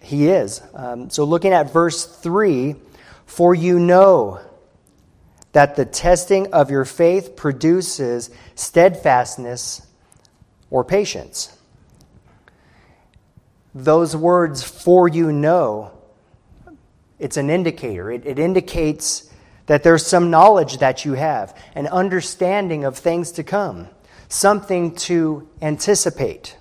[0.00, 0.62] He is.
[0.72, 2.74] Um, so, looking at verse 3
[3.26, 4.40] For you know
[5.52, 9.86] that the testing of your faith produces steadfastness
[10.72, 11.54] or patience.
[13.74, 15.92] Those words, for you know,
[17.18, 18.10] it's an indicator.
[18.10, 19.30] It, it indicates
[19.66, 23.86] that there's some knowledge that you have, an understanding of things to come,
[24.28, 26.56] something to anticipate,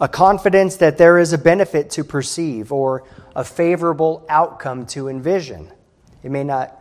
[0.00, 3.02] a confidence that there is a benefit to perceive or
[3.34, 5.70] a favorable outcome to envision.
[6.22, 6.76] It may not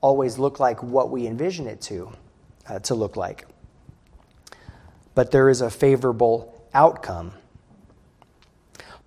[0.00, 2.12] always look like what we envision it to,
[2.68, 3.46] uh, to look like,
[5.16, 7.32] but there is a favorable outcome.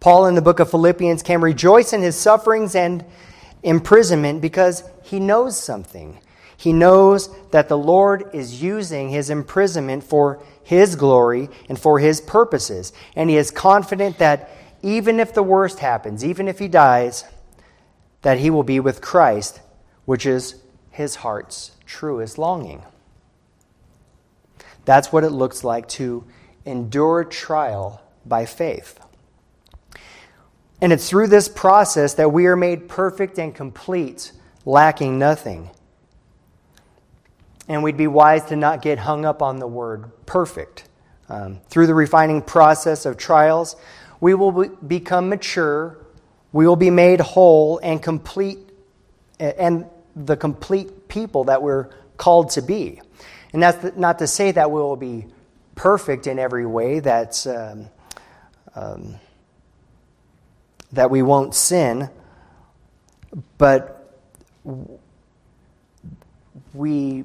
[0.02, 3.06] Paul in the book of Philippians can rejoice in his sufferings and
[3.64, 6.20] imprisonment because he knows something.
[6.58, 12.22] He knows that the Lord is using his imprisonment for his glory and for his
[12.22, 12.92] purposes.
[13.16, 14.50] And he is confident that
[14.82, 17.24] even if the worst happens, even if he dies,
[18.24, 19.62] that he will be with Christ,
[20.06, 20.56] which is
[20.90, 22.82] his heart's truest longing.
[24.90, 26.26] That's what it looks like to
[26.66, 29.00] endure trial by faith.
[30.82, 34.32] And it's through this process that we are made perfect and complete,
[34.66, 35.70] lacking nothing.
[37.68, 40.86] And we'd be wise to not get hung up on the word perfect.
[41.30, 43.76] Um, through the refining process of trials,
[44.20, 46.00] we will be- become mature,
[46.52, 48.58] we will be made whole and complete,
[49.40, 53.02] and the complete people that we're called to be.
[53.54, 55.28] And that's not to say that we will be
[55.76, 57.46] perfect in every way, that's.
[57.46, 57.90] Um,
[58.76, 59.20] um,
[60.92, 62.10] that we won't sin,
[63.58, 64.18] but
[66.74, 67.24] we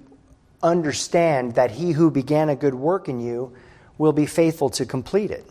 [0.62, 3.52] understand that he who began a good work in you
[3.98, 5.46] will be faithful to complete it.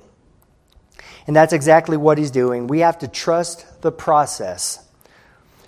[1.26, 2.68] And that's exactly what he's doing.
[2.68, 4.86] We have to trust the process.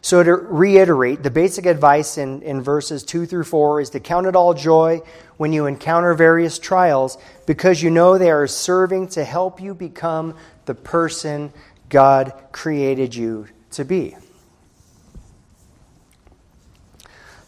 [0.05, 4.27] So, to reiterate, the basic advice in, in verses 2 through 4 is to count
[4.27, 5.01] it all joy
[5.37, 10.35] when you encounter various trials because you know they are serving to help you become
[10.65, 11.51] the person
[11.89, 14.15] God created you to be.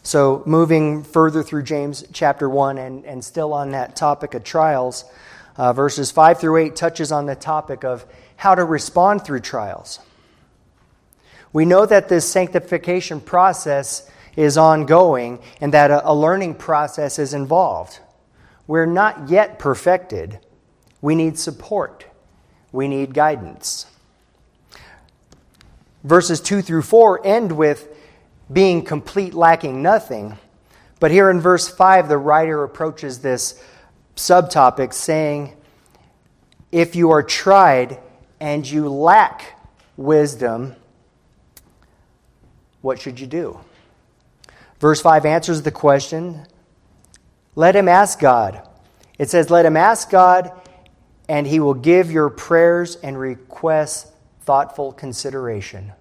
[0.02, 5.04] So, moving further through James chapter 1 and, and still on that topic of trials,
[5.56, 10.00] uh, verses 5 through 8 touches on the topic of how to respond through trials.
[11.52, 18.00] We know that this sanctification process is ongoing and that a, learning process is involved.
[18.66, 20.38] We're not yet perfected.
[21.00, 22.06] We need support,
[22.72, 23.86] we need guidance
[26.04, 27.88] verses 2 through 4 end with
[28.52, 30.38] being complete, lacking nothing.
[31.00, 33.62] But here in verse 5, the writer approaches this
[34.16, 35.54] subtopic saying,
[36.72, 37.98] If you are tried
[38.40, 39.60] and you lack
[39.96, 40.76] wisdom,
[42.80, 43.60] what should you do?
[44.78, 46.46] Verse 5 answers the question
[47.58, 48.62] let him ask God.
[49.18, 50.52] It says, Let him ask God,
[51.28, 54.12] and he will give your prayers and requests
[54.42, 55.92] thoughtful consideration.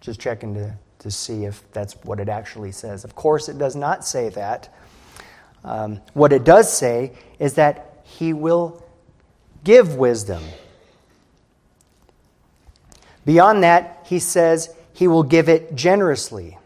[0.00, 3.04] Just checking to, to see if that's what it actually says.
[3.04, 4.74] Of course, it does not say that.
[5.62, 8.84] Um, what it does say is that He will
[9.62, 10.42] give wisdom.
[13.24, 16.58] Beyond that, He says He will give it generously.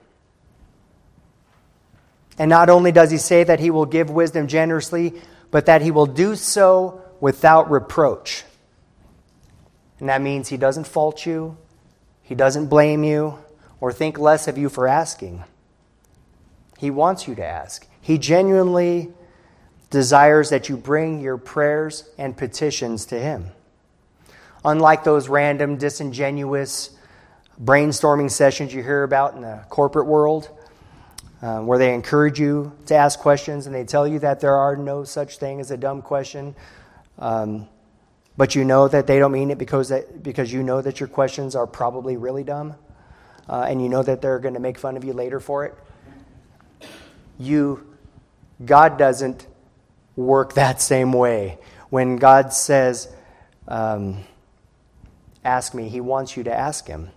[2.39, 5.13] And not only does He say that He will give wisdom generously,
[5.51, 8.45] but that He will do so without reproach.
[10.01, 11.59] And that means He doesn't fault you,
[12.23, 13.39] He doesn't blame you,
[13.79, 15.45] or think less of you for asking.
[16.79, 17.87] He wants you to ask.
[18.01, 19.13] He genuinely
[19.91, 23.51] desires that you bring your prayers and petitions to Him.
[24.65, 26.94] Unlike those random, disingenuous
[27.63, 30.49] brainstorming sessions you hear about in the corporate world,
[31.43, 34.77] um, where they encourage you to ask questions and they tell you that there are
[34.77, 36.55] no such thing as a dumb question.
[37.19, 37.69] Um,
[38.37, 41.09] but you know that they don't mean it because, that, because you know that your
[41.09, 42.75] questions are probably really dumb,
[43.49, 45.75] uh, and you know that they're going to make fun of you later for it.
[47.39, 47.87] You,
[48.65, 49.47] God doesn't
[50.17, 51.59] work that same way.
[51.91, 53.09] When God says,
[53.69, 54.25] um,
[55.45, 57.11] Ask me, He wants you to ask Him.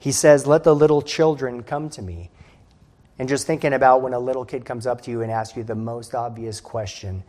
[0.00, 2.30] He says, Let the little children come to me.
[3.20, 5.62] And just thinking about when a little kid comes up to you and asks you
[5.62, 7.22] the most obvious question,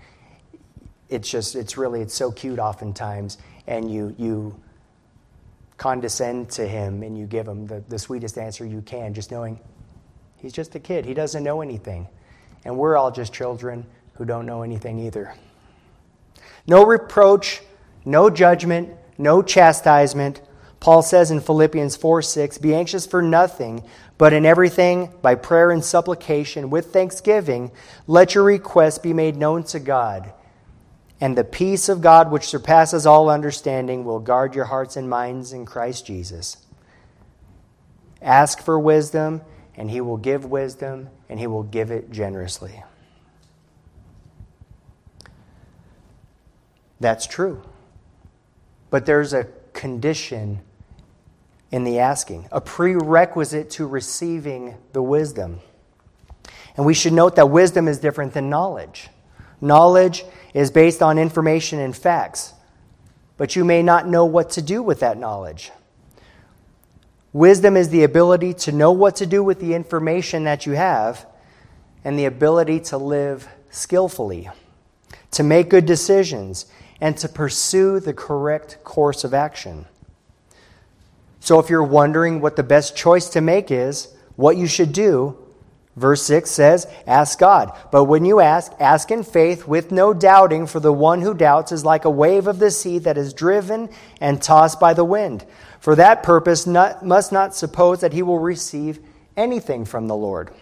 [1.09, 3.38] it's just, it's really, it's so cute oftentimes.
[3.67, 4.57] And you, you
[5.76, 9.59] condescend to him and you give him the, the sweetest answer you can, just knowing
[10.38, 11.05] he's just a kid.
[11.05, 12.07] He doesn't know anything.
[12.63, 15.34] And we're all just children who don't know anything either.
[16.67, 17.61] No reproach,
[18.05, 20.41] no judgment, no chastisement.
[20.82, 23.84] Paul says in Philippians 4 6, Be anxious for nothing,
[24.18, 27.72] but in everything, by prayer and supplication, with thanksgiving,
[28.08, 30.34] let your requests be made known to God.
[31.22, 35.54] And the peace of God, which surpasses all understanding, will guard your hearts and minds
[35.54, 36.58] in Christ Jesus.
[38.20, 39.42] Ask for wisdom,
[39.76, 42.84] and he will give wisdom, and he will give it generously.
[47.00, 47.62] That's true.
[48.90, 50.62] But there's a condition
[51.72, 55.59] in the asking, a prerequisite to receiving the wisdom.
[56.76, 59.09] And we should note that wisdom is different than knowledge.
[59.61, 62.53] Knowledge is based on information and facts,
[63.38, 65.72] but you may not know what to do with that knowledge.
[67.34, 71.26] Wisdom is the ability to know what to do with the information that you have
[72.03, 74.49] and the ability to live skillfully,
[75.32, 76.65] to make good decisions,
[76.99, 79.86] and to pursue the correct course of action.
[81.42, 85.38] So if you're wondering what the best choice to make is, what you should do,
[85.96, 87.76] verse 6 says, Ask God.
[87.92, 91.72] But when you ask, ask in faith with no doubting, for the one who doubts
[91.72, 93.89] is like a wave of the sea that is driven
[94.22, 95.44] and tossed by the wind.
[95.80, 99.00] For that purpose not, must not suppose that he will receive
[99.36, 100.54] anything from the Lord.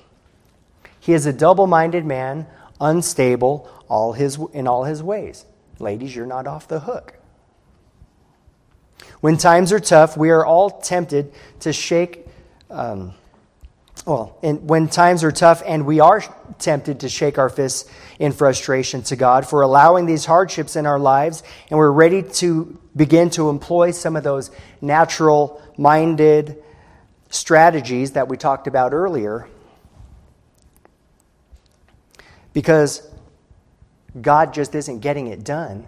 [1.02, 2.48] He is a double minded man,
[2.80, 5.46] unstable all his, in all his ways.
[5.78, 7.19] Ladies, you're not off the hook.
[9.22, 12.26] When times are tough, we are all tempted to shake.
[12.70, 13.14] Um,
[14.06, 16.24] well, and when times are tough, and we are
[16.58, 21.00] tempted to shake our fists in frustration to God for allowing these hardships in our
[21.00, 26.64] lives, and we're ready to begin to employ some of those natural minded
[27.30, 29.47] strategies that we talked about earlier.
[32.54, 33.08] Because
[34.20, 35.88] God just isn't getting it done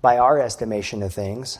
[0.00, 1.58] by our estimation of things.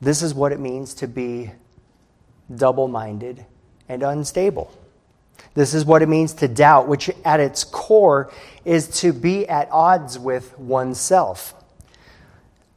[0.00, 1.50] This is what it means to be
[2.54, 3.44] double minded
[3.88, 4.72] and unstable.
[5.54, 8.32] This is what it means to doubt, which at its core
[8.64, 11.54] is to be at odds with oneself.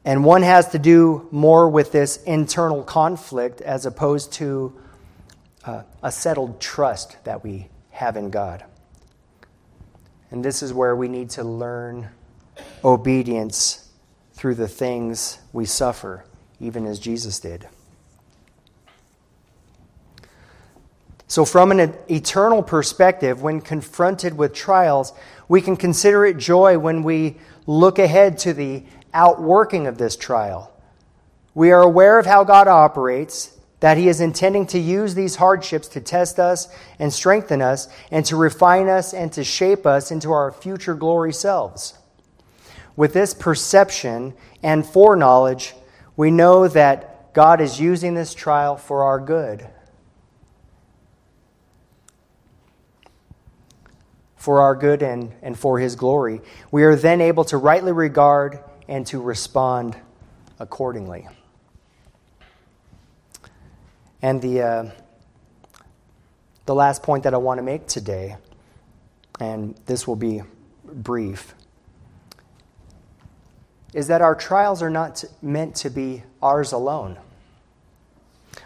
[0.04, 4.80] And one has to do more with this internal conflict as opposed to
[5.64, 8.64] uh, a settled trust that we have in God.
[10.32, 12.10] And this is where we need to learn
[12.84, 13.90] obedience
[14.34, 16.26] through the things we suffer,
[16.60, 17.68] even as Jesus did.
[21.28, 25.14] So, from an eternal perspective, when confronted with trials,
[25.48, 30.74] we can consider it joy when we look ahead to the outworking of this trial.
[31.54, 35.88] We are aware of how God operates that He is intending to use these hardships
[35.90, 40.32] to test us and strengthen us, and to refine us and to shape us into
[40.32, 41.96] our future glory selves.
[42.96, 45.74] With this perception and foreknowledge,
[46.16, 49.68] we know that God is using this trial for our good.
[54.36, 56.42] For our good and, and for His glory.
[56.70, 59.96] We are then able to rightly regard and to respond
[60.60, 61.28] accordingly.
[64.22, 64.92] And the, uh,
[66.66, 68.38] the last point that I want to make today,
[69.40, 70.44] and this will be
[70.86, 71.56] brief,
[73.94, 77.18] is that our trials are not meant to be ours alone.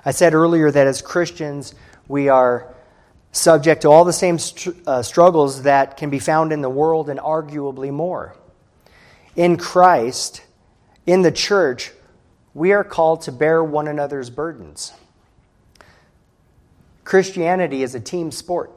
[0.04, 1.74] I said earlier that as Christians,
[2.08, 2.74] we are
[3.32, 4.38] subject to all the same
[4.86, 8.36] uh, struggles that can be found in the world and arguably more.
[9.36, 10.42] In Christ,
[11.06, 11.92] in the church,
[12.54, 14.94] we are called to bear one another's burdens.
[17.06, 18.72] Christianity is a team sport.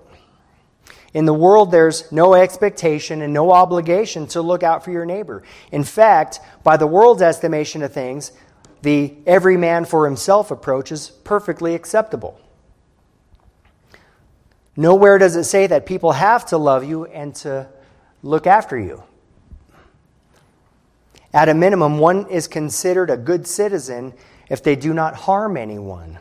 [1.15, 5.43] In the world, there's no expectation and no obligation to look out for your neighbor.
[5.73, 8.31] In fact, by the world's estimation of things,
[8.83, 12.39] the every man for himself approach is perfectly acceptable.
[14.77, 17.69] Nowhere does it say that people have to love you and to
[18.23, 19.03] look after you.
[21.35, 24.15] At a minimum, one is considered a good citizen
[24.49, 26.19] if they do not harm anyone.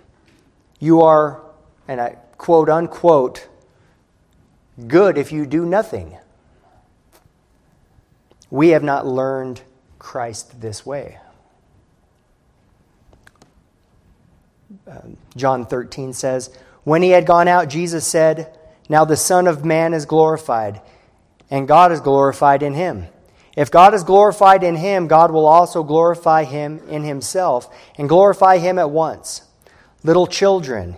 [0.79, 1.43] You are,
[1.87, 3.47] and I quote unquote,
[4.87, 6.17] good if you do nothing.
[8.49, 9.61] We have not learned
[9.99, 11.19] Christ this way.
[14.87, 18.57] Um, John 13 says, When he had gone out, Jesus said,
[18.89, 20.81] Now the Son of Man is glorified,
[21.49, 23.07] and God is glorified in him.
[23.55, 28.59] If God is glorified in him, God will also glorify him in himself, and glorify
[28.59, 29.41] him at once.
[30.03, 30.97] Little children,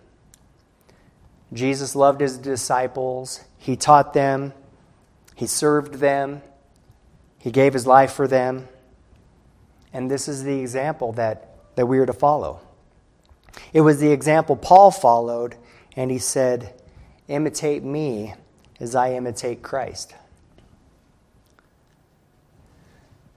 [1.53, 4.53] Jesus loved his disciples, he taught them,
[5.35, 6.41] he served them,
[7.37, 8.67] he gave his life for them.
[9.93, 12.61] And this is the example that, that we are to follow.
[13.73, 15.55] It was the example Paul followed,
[15.95, 16.73] and he said,
[17.27, 18.35] Imitate me
[18.79, 20.15] as I imitate Christ.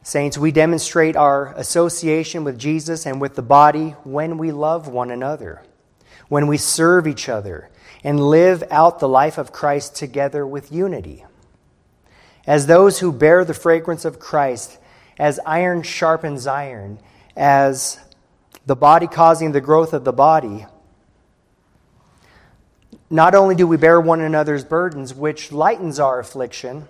[0.02, 5.10] Saints, we demonstrate our association with Jesus and with the body when we love one
[5.10, 5.62] another,
[6.28, 7.70] when we serve each other,
[8.04, 11.24] and live out the life of Christ together with unity.
[12.46, 14.78] As those who bear the fragrance of Christ,
[15.18, 17.00] as iron sharpens iron,
[17.34, 17.98] as
[18.66, 20.66] the body causing the growth of the body,
[23.08, 26.86] not only do we bear one another's burdens, which lightens our affliction,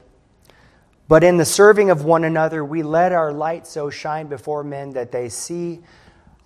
[1.07, 4.95] but in the serving of one another, we let our light so shine before men
[4.95, 5.81] that they see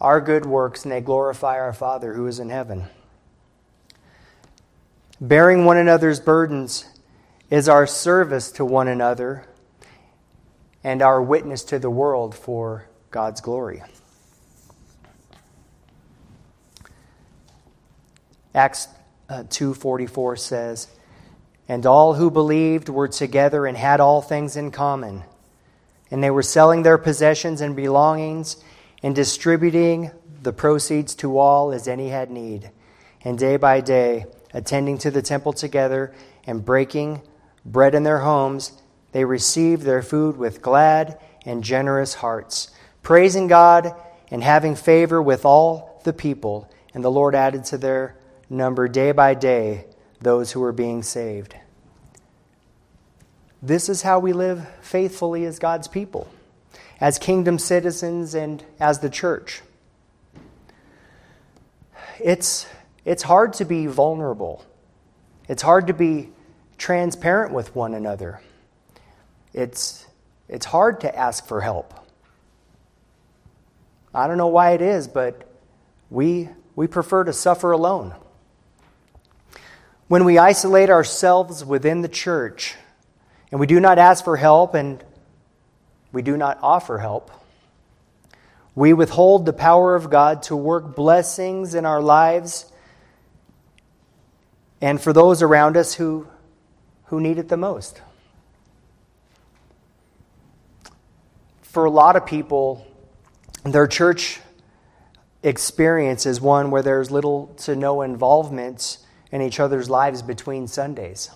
[0.01, 2.85] our good works and they glorify our Father who is in heaven.
[5.21, 6.87] Bearing one another's burdens
[7.51, 9.45] is our service to one another
[10.85, 13.83] and our witness to the world for God's glory.
[18.55, 18.87] Acts
[19.29, 20.87] uh, 2:44 says,
[21.67, 25.25] "And all who believed were together and had all things in common,
[26.13, 28.57] and they were selling their possessions and belongings
[29.03, 30.13] and distributing
[30.43, 32.71] the proceeds to all as any had need.
[33.25, 36.13] And day by day attending to the temple together
[36.47, 37.23] and breaking
[37.65, 38.73] bread in their homes,
[39.13, 42.71] they received their food with glad and generous hearts,
[43.03, 43.95] praising God
[44.31, 46.71] and having favor with all the people.
[46.95, 48.17] And the Lord added to their
[48.51, 49.87] number day by day
[50.21, 51.55] those who were being saved.
[53.63, 56.29] This is how we live faithfully as God's people,
[57.01, 59.63] as kingdom citizens, and as the church.
[62.21, 62.67] It's
[63.09, 64.63] it's hard to be vulnerable.
[65.49, 66.29] It's hard to be
[66.77, 68.43] transparent with one another.
[69.55, 70.07] It's,
[70.47, 71.95] it's hard to ask for help.
[74.15, 75.51] I don't know why it is, but
[76.11, 78.15] we, we prefer to suffer alone.
[80.09, 82.75] When we isolate ourselves within the church
[83.51, 85.03] and we do not ask for help and
[86.13, 87.31] we do not offer help,
[88.75, 92.71] we withhold the power of God to work blessings in our lives
[94.81, 96.27] and for those around us who,
[97.07, 98.01] who need it the most.
[101.63, 102.87] For a lot of people,
[103.65, 104.41] their church
[105.43, 108.99] experience is one where there's little to no involvement
[109.31, 111.31] in each other's lives between Sundays.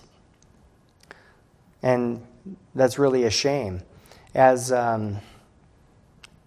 [1.83, 2.25] And
[2.75, 3.83] that's really a shame.
[4.35, 5.19] As um,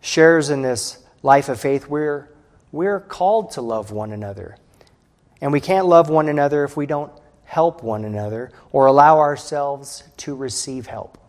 [0.02, 2.30] shares in this life of faith, we're,
[2.72, 4.58] we're called to love one another.
[5.46, 7.12] And we can't love one another if we don't
[7.44, 11.20] help one another or allow ourselves to receive help.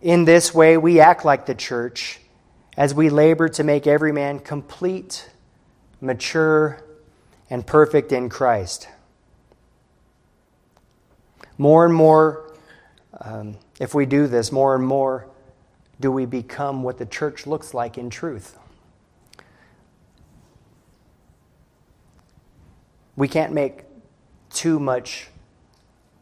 [0.00, 2.20] In this way, we act like the church
[2.76, 5.28] as we labor to make every man complete,
[6.00, 6.84] mature,
[7.50, 8.86] and perfect in Christ.
[11.58, 12.54] More and more,
[13.20, 15.26] um, if we do this, more and more
[15.98, 18.60] do we become what the church looks like in truth.
[23.16, 23.84] We can't make
[24.50, 25.28] too much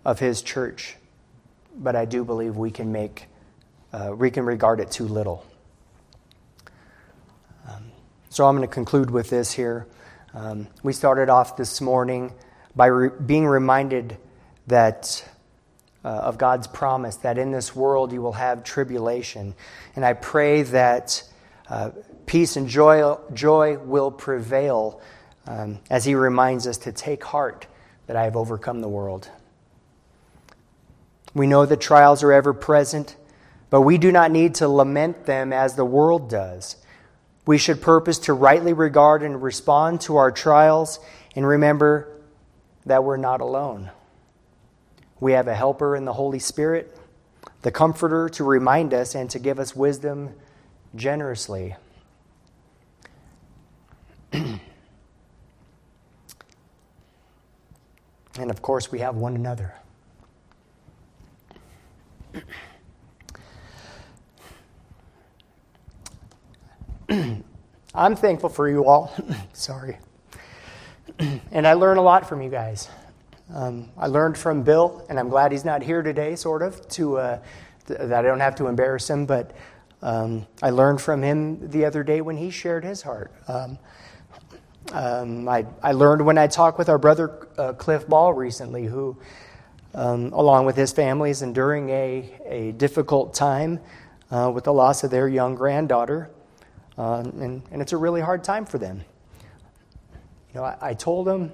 [0.04, 0.96] of His church,
[1.76, 3.26] but I do believe we can make,
[3.92, 5.46] uh, we can regard it too little.
[7.68, 7.92] Um,
[8.28, 9.86] so I'm going to conclude with this here.
[10.34, 12.32] Um, we started off this morning
[12.74, 14.16] by re- being reminded
[14.66, 15.24] that
[16.04, 19.54] uh, of God's promise that in this world you will have tribulation.
[19.94, 21.22] And I pray that
[21.68, 21.90] uh,
[22.26, 25.00] peace and joy, joy will prevail
[25.50, 27.66] um, as He reminds us to take heart
[28.06, 29.28] that I have overcome the world.
[31.34, 33.16] We know that trials are ever present,
[33.68, 36.76] but we do not need to lament them as the world does.
[37.46, 41.00] We should purpose to rightly regard and respond to our trials
[41.34, 42.20] and remember
[42.86, 43.90] that we're not alone.
[45.18, 46.96] We have a helper in the Holy Spirit,
[47.62, 50.30] the Comforter to remind us and to give us wisdom
[50.94, 51.74] generously.
[58.38, 59.74] and of course, we have one another.
[67.94, 69.12] I'm thankful for you all.
[69.52, 69.98] Sorry.
[71.18, 72.88] and I learn a lot from you guys.
[73.52, 77.18] Um, I learned from Bill, and I'm glad he's not here today, sort of, to,
[77.18, 77.40] uh,
[77.86, 79.50] th- that I don't have to embarrass him, but
[80.02, 83.32] um, I learned from him the other day when he shared his heart.
[83.48, 83.76] Um,
[84.92, 89.16] um I, I learned when I talked with our brother uh, Cliff Ball recently, who,
[89.94, 93.80] um, along with his family, is enduring a, a difficult time
[94.30, 96.30] uh, with the loss of their young granddaughter.
[96.98, 99.04] Um, and, and it's a really hard time for them.
[100.52, 101.52] You know, I, I told him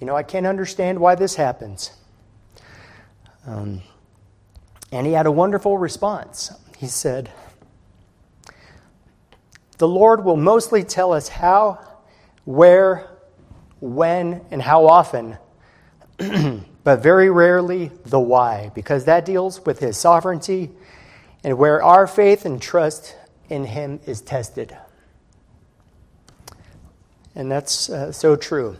[0.00, 1.92] you know, I can't understand why this happens.
[3.46, 3.80] Um,
[4.92, 6.52] and he had a wonderful response.
[6.76, 7.30] He said,
[9.78, 11.78] The Lord will mostly tell us how,
[12.44, 13.08] where,
[13.80, 15.36] when, and how often,
[16.84, 20.70] but very rarely the why, because that deals with his sovereignty
[21.44, 23.16] and where our faith and trust
[23.48, 24.76] in him is tested.
[27.34, 28.78] And that's uh, so true.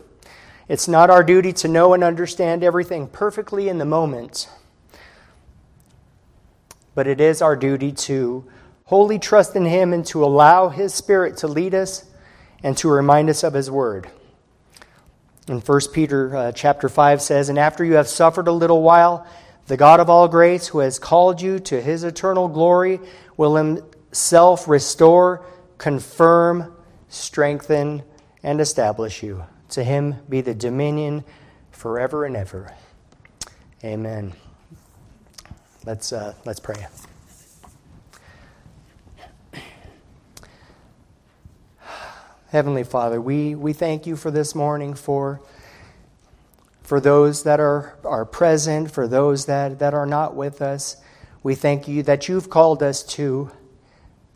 [0.67, 4.49] It's not our duty to know and understand everything perfectly in the moment,
[6.95, 8.45] but it is our duty to
[8.87, 12.03] wholly trust in Him and to allow His Spirit to lead us
[12.63, 14.09] and to remind us of His Word.
[15.47, 19.25] In 1 Peter uh, chapter 5 says, And after you have suffered a little while,
[19.67, 22.99] the God of all grace, who has called you to His eternal glory,
[23.37, 25.45] will Himself restore,
[25.77, 26.73] confirm,
[27.07, 28.03] strengthen,
[28.43, 29.43] and establish you.
[29.69, 31.23] To him be the dominion
[31.71, 32.73] forever and ever.
[33.83, 34.33] Amen.
[35.85, 36.87] Let's, uh, let's pray.
[42.49, 45.41] Heavenly Father, we, we thank you for this morning, for,
[46.81, 50.95] for those that are, are present, for those that, that are not with us.
[51.43, 53.51] We thank you that you've called us to,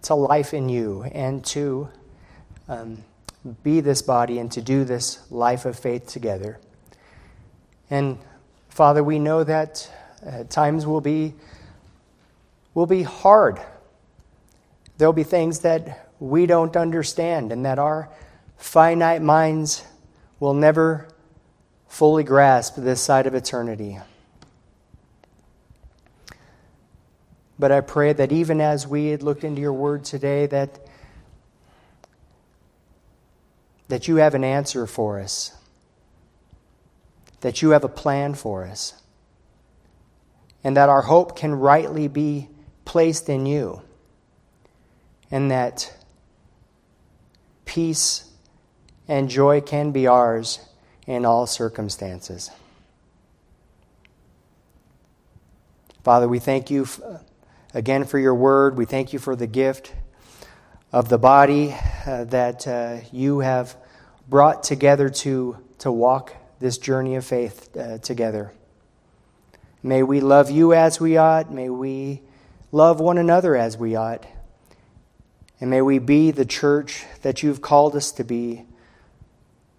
[0.01, 1.87] to life in you and to
[2.67, 2.97] um,
[3.63, 6.59] be this body and to do this life of faith together.
[7.89, 8.17] And
[8.67, 9.89] Father, we know that
[10.25, 11.33] uh, times will be
[12.73, 13.59] will be hard.
[14.97, 18.07] There'll be things that we don't understand and that our
[18.55, 19.83] finite minds
[20.39, 21.07] will never
[21.87, 23.97] fully grasp this side of eternity.
[27.57, 30.79] But I pray that even as we had looked into your word today, that
[33.87, 35.53] that you have an answer for us,
[37.41, 38.93] that you have a plan for us,
[40.63, 42.47] and that our hope can rightly be
[42.85, 43.81] placed in you,
[45.29, 45.91] and that
[47.71, 48.29] peace
[49.07, 50.59] and joy can be ours
[51.07, 52.51] in all circumstances.
[56.03, 56.85] Father, we thank you
[57.73, 58.75] again for your word.
[58.75, 59.93] We thank you for the gift
[60.91, 61.73] of the body
[62.05, 63.77] uh, that uh, you have
[64.27, 68.51] brought together to, to walk this journey of faith uh, together.
[69.81, 71.49] May we love you as we ought.
[71.49, 72.21] May we
[72.73, 74.25] love one another as we ought.
[75.61, 78.65] And may we be the church that you've called us to be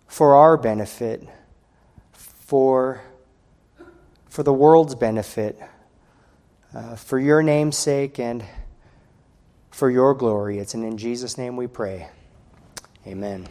[0.06, 1.26] for our benefit,
[2.12, 3.02] for,
[4.28, 5.58] for the world's benefit,
[6.72, 8.44] uh, for your name's sake, and
[9.70, 10.58] for your glory.
[10.58, 12.08] It's in Jesus' name we pray.
[13.04, 13.48] Amen.